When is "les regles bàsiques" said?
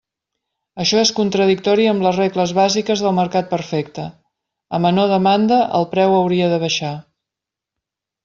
2.05-3.03